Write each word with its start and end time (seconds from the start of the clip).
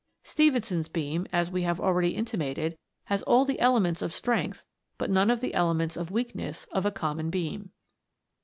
Stephenson's 0.23 0.87
beam, 0.87 1.27
as 1.31 1.51
we 1.51 1.61
have 1.61 1.79
already 1.79 2.15
intimated, 2.15 2.75
has 3.03 3.21
all 3.21 3.45
the 3.45 3.59
elements 3.59 4.01
of 4.01 4.11
strength, 4.11 4.65
but 4.97 5.11
none 5.11 5.29
of 5.29 5.41
the 5.41 5.53
elements 5.53 5.95
of 5.95 6.09
weakness 6.09 6.65
of 6.71 6.87
a 6.87 6.91
common 6.91 7.29
beam. 7.29 7.69